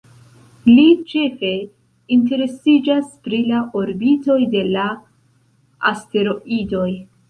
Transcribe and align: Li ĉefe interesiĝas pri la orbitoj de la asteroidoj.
Li 0.69 0.85
ĉefe 1.11 1.51
interesiĝas 2.17 3.13
pri 3.29 3.45
la 3.53 3.63
orbitoj 3.85 4.41
de 4.57 4.67
la 4.75 4.91
asteroidoj. 5.97 6.89